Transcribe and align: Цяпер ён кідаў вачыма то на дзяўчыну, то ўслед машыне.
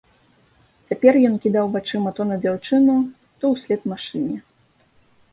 Цяпер 0.91 1.17
ён 1.27 1.35
кідаў 1.43 1.67
вачыма 1.75 2.13
то 2.19 2.25
на 2.29 2.37
дзяўчыну, 2.45 2.95
то 3.43 3.51
ўслед 3.53 3.81
машыне. 3.93 4.37